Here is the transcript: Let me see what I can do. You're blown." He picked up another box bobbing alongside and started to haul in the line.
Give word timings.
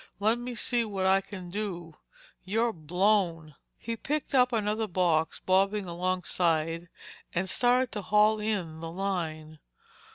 Let 0.19 0.39
me 0.39 0.55
see 0.55 0.83
what 0.83 1.05
I 1.05 1.21
can 1.21 1.51
do. 1.51 1.93
You're 2.43 2.73
blown." 2.73 3.53
He 3.77 3.95
picked 3.95 4.33
up 4.33 4.51
another 4.51 4.87
box 4.87 5.39
bobbing 5.39 5.85
alongside 5.85 6.89
and 7.35 7.47
started 7.47 7.91
to 7.91 8.01
haul 8.01 8.39
in 8.39 8.79
the 8.79 8.89
line. 8.89 9.59